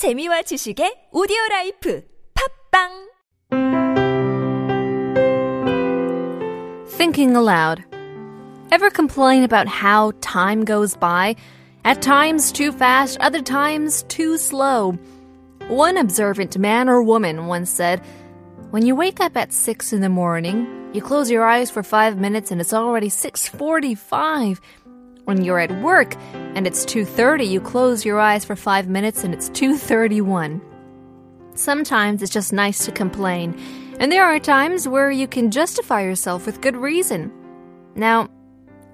[0.00, 2.00] 재미와 지식의 오디오 라이프
[2.32, 3.12] 팟빵
[6.96, 7.84] Thinking aloud.
[8.72, 11.36] Ever complain about how time goes by?
[11.84, 14.96] At times too fast, other times too slow.
[15.68, 18.00] One observant man or woman once said,
[18.72, 20.64] "When you wake up at 6 in the morning,
[20.94, 24.64] you close your eyes for 5 minutes and it's already 6:45."
[25.24, 29.34] When you're at work and it's 2:30, you close your eyes for 5 minutes and
[29.34, 30.60] it's 2:31.
[31.54, 33.54] Sometimes it's just nice to complain,
[33.98, 37.30] and there are times where you can justify yourself with good reason.
[37.94, 38.28] Now,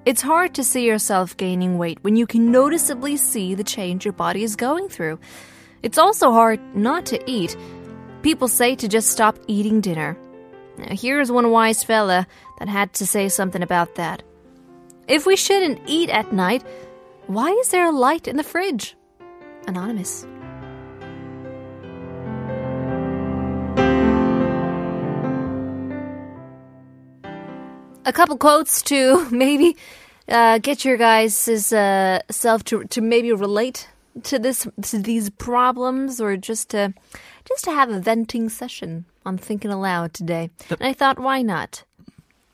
[0.05, 4.13] it's hard to see yourself gaining weight when you can noticeably see the change your
[4.13, 5.19] body is going through.
[5.83, 7.55] It's also hard not to eat.
[8.21, 10.17] People say to just stop eating dinner.
[10.77, 12.27] Now, here's one wise fella
[12.59, 14.23] that had to say something about that.
[15.07, 16.63] If we shouldn't eat at night,
[17.27, 18.95] why is there a light in the fridge?
[19.67, 20.25] Anonymous.
[28.05, 29.75] a couple quotes to maybe
[30.29, 33.89] uh, get your guys' uh, self to to maybe relate
[34.23, 36.93] to this to these problems or just to
[37.45, 40.49] just to have a venting session on thinking aloud today.
[40.69, 41.83] and I thought, why not?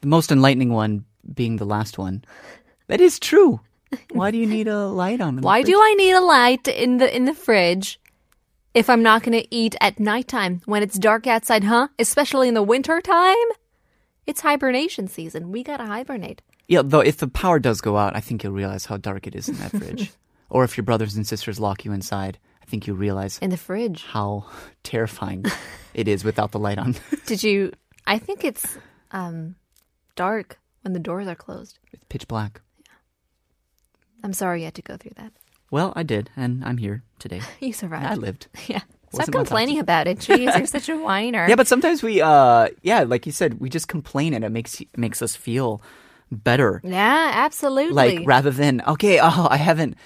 [0.02, 2.24] The most enlightening one being the last one.
[2.88, 3.60] That is true.
[4.12, 5.30] Why do you need a light on?
[5.30, 5.78] in the Why do?
[5.80, 8.00] I need a light in the in the fridge
[8.74, 11.90] if I'm not going to eat at nighttime when it's dark outside, huh?
[12.00, 13.36] Especially in the winter time?
[14.26, 15.52] It's hibernation season.
[15.52, 16.42] We got to hibernate.
[16.68, 19.36] Yeah, though if the power does go out, I think you'll realize how dark it
[19.36, 20.12] is in that fridge.
[20.50, 23.58] or if your brothers and sisters lock you inside, I think you realize In the
[23.58, 24.04] fridge.
[24.06, 24.46] how
[24.82, 25.46] terrifying
[25.94, 26.96] it is without the light on.
[27.28, 27.74] Did you?
[28.08, 28.78] I think it's
[29.12, 29.56] um,
[30.16, 31.80] dark when the doors are closed.
[31.92, 32.62] it's pitch black.
[32.86, 32.94] Yeah.
[34.24, 35.34] I'm sorry you had to go through that.
[35.72, 37.42] Well, I did, and I'm here today.
[37.60, 38.06] You survived.
[38.06, 38.48] I lived.
[38.68, 38.82] Yeah.
[39.14, 40.18] Stop complaining about it.
[40.18, 41.46] Jeez, you're such a whiner.
[41.50, 44.82] Yeah, but sometimes we, uh, yeah, like you said, we just complain and it makes
[44.82, 45.84] it makes us feel
[46.32, 46.82] better.
[46.84, 47.94] yeah, absolutely.
[47.94, 49.98] Like rather than okay, oh, I haven't,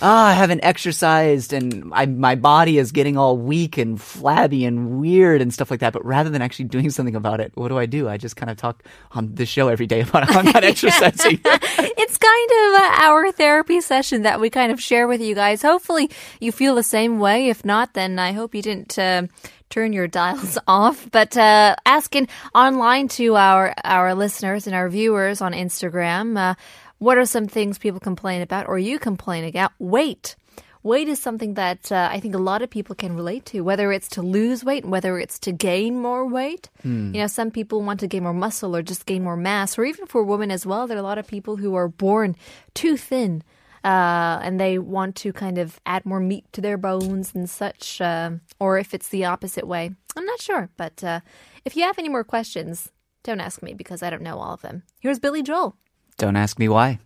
[0.00, 5.00] oh, I haven't exercised and I, my body is getting all weak and flabby and
[5.00, 5.92] weird and stuff like that.
[5.92, 8.08] But rather than actually doing something about it, what do I do?
[8.08, 8.82] I just kind of talk
[9.12, 11.40] on the show every day about how I'm not exercising.
[11.44, 15.62] it's kind of uh, our therapy session that we kind of share with you guys.
[15.62, 16.10] Hopefully,
[16.40, 17.48] you feel the same way.
[17.48, 18.98] If not, then I hope you didn't.
[18.98, 19.26] Uh,
[19.70, 25.42] Turn your dials off, but uh, asking online to our our listeners and our viewers
[25.42, 26.54] on Instagram, uh,
[26.98, 29.72] what are some things people complain about, or you complain about?
[29.78, 30.36] Weight.
[30.84, 33.92] Weight is something that uh, I think a lot of people can relate to, whether
[33.92, 36.70] it's to lose weight, whether it's to gain more weight.
[37.14, 39.84] You know, some people want to gain more muscle or just gain more mass, or
[39.84, 40.86] even for women as well.
[40.86, 42.36] There are a lot of people who are born
[42.74, 43.42] too thin.
[43.84, 48.00] Uh, and they want to kind of add more meat to their bones and such,
[48.00, 49.94] uh, or if it's the opposite way.
[50.16, 50.68] I'm not sure.
[50.76, 51.20] But uh,
[51.64, 52.90] if you have any more questions,
[53.22, 54.82] don't ask me because I don't know all of them.
[55.00, 55.76] Here's Billy Joel.
[56.18, 56.98] Don't ask me why.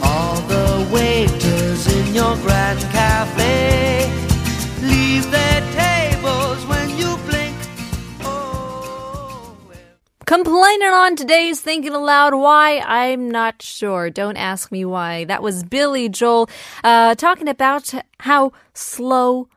[0.00, 4.08] All the waiters in your grand cafe
[4.80, 7.56] leave their tables when you blink.
[8.22, 9.76] Oh, well.
[10.24, 12.32] Complaining on today's Thinking Aloud.
[12.32, 12.78] Why?
[12.78, 14.08] I'm not sure.
[14.08, 15.24] Don't ask me why.
[15.24, 16.48] That was Billy Joel
[16.84, 19.48] uh, talking about how slow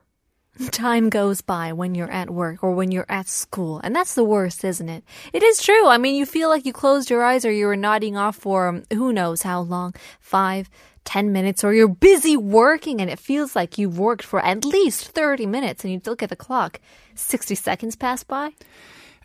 [0.72, 3.79] time goes by when you're at work or when you're at school.
[3.84, 5.03] And that's the worst, isn't it?
[5.34, 5.88] It is true.
[5.88, 8.68] I mean, you feel like you closed your eyes or you were nodding off for
[8.68, 10.69] um, who knows how long five,
[11.06, 15.09] ten minutes, or you're busy working and it feels like you've worked for at least
[15.09, 16.79] 30 minutes and you look at the clock.
[17.16, 18.51] 60 seconds pass by.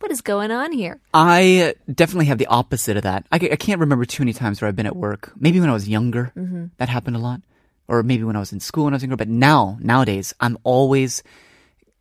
[0.01, 0.99] What is going on here?
[1.15, 3.25] I definitely have the opposite of that.
[3.31, 5.31] I, I can't remember too many times where I've been at work.
[5.39, 6.33] Maybe when I was younger,
[6.79, 7.41] that happened a lot.
[7.89, 9.17] Or maybe when I was in school when I was younger.
[9.17, 11.23] But now, nowadays, I'm always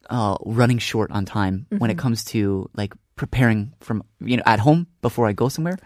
[0.09, 4.59] uh, running short on time when it comes to like preparing from, you know, at
[4.59, 5.77] home before I go somewhere.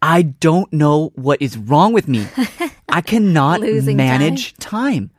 [0.00, 2.26] I don't know what is wrong with me.
[2.88, 5.04] I cannot manage time.
[5.04, 5.10] It,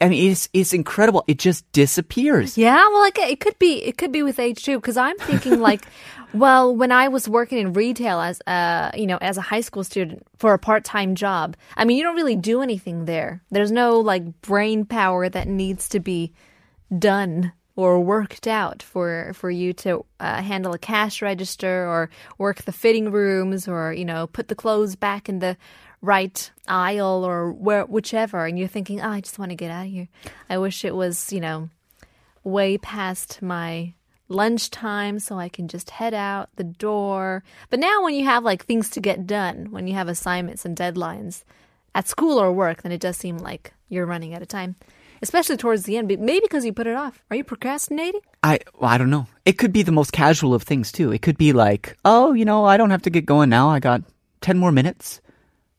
[0.00, 1.24] I mean, it's, it's incredible.
[1.26, 2.58] It just disappears.
[2.58, 4.78] Yeah, well, like it could be, it could be with age too.
[4.78, 5.86] Because I'm thinking like,
[6.34, 9.84] well, when I was working in retail as, a you know, as a high school
[9.84, 13.42] student for a part time job, I mean, you don't really do anything there.
[13.50, 16.32] There's no like brain power that needs to be
[16.98, 22.62] done or worked out for for you to uh, handle a cash register or work
[22.62, 25.56] the fitting rooms or you know put the clothes back in the
[26.04, 29.86] right aisle or where whichever and you're thinking oh, I just want to get out
[29.86, 30.08] of here
[30.50, 31.70] I wish it was you know
[32.44, 33.94] way past my
[34.28, 37.42] lunchtime so I can just head out the door.
[37.70, 40.76] But now when you have like things to get done, when you have assignments and
[40.76, 41.44] deadlines
[41.94, 44.76] at school or work, then it does seem like you're running out of time.
[45.22, 47.22] Especially towards the end, maybe because you put it off.
[47.30, 48.20] Are you procrastinating?
[48.42, 49.26] I well, I don't know.
[49.46, 51.12] It could be the most casual of things too.
[51.12, 53.70] It could be like, oh, you know, I don't have to get going now.
[53.70, 54.02] I got
[54.42, 55.22] ten more minutes,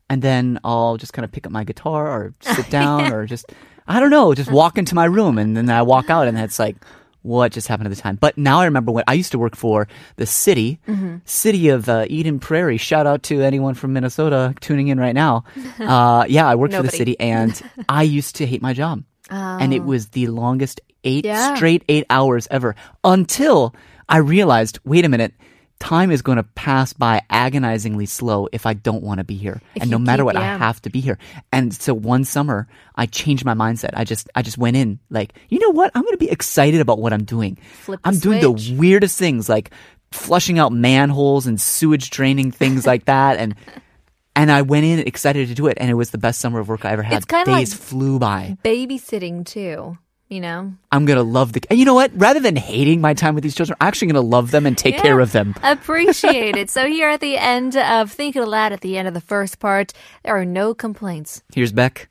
[0.08, 3.52] and then I'll just kind of pick up my guitar or sit down or just
[3.88, 6.58] I don't know, just walk into my room and then I walk out and it's
[6.58, 6.76] like.
[7.22, 8.14] What just happened at the time?
[8.14, 10.78] But now I remember when I used to work for the city,
[11.24, 12.76] city of uh, Eden Prairie.
[12.76, 15.42] Shout out to anyone from Minnesota tuning in right now.
[15.80, 19.74] Uh, yeah, I worked for the city, and I used to hate my job and
[19.74, 21.56] it was the longest eight Yeah.
[21.56, 23.74] straight eight hours ever until
[24.08, 25.34] I realized, wait a minute,
[25.78, 29.60] time is going to pass by agonizingly slow if I don't want to be here,
[29.74, 31.18] If and no matter what, I have to be here.
[31.52, 33.90] And so one summer, I changed my mindset.
[33.94, 35.90] I just, I just went in like, you know what?
[35.94, 37.58] I'm going to be excited about what I'm doing.
[37.82, 39.70] Flip I'm doing the weirdest things like
[40.12, 43.54] flushing out manholes and sewage draining things like that, and.
[44.38, 46.68] And I went in excited to do it, and it was the best summer of
[46.68, 47.16] work I ever had.
[47.16, 48.58] It's kinda Days like- flew by.
[48.62, 49.96] Babysitting too,
[50.28, 50.72] you know?
[50.92, 51.62] I'm gonna love the.
[51.70, 52.10] And you know what?
[52.14, 54.96] Rather than hating my time with these children, I'm actually gonna love them and take
[54.98, 55.54] care of them.
[55.62, 56.66] Appreciate it.
[56.76, 59.92] So here at the end of Thinking Aloud at the end of the first part,
[60.24, 61.42] there are no complaints.
[61.54, 62.08] Here's Beck.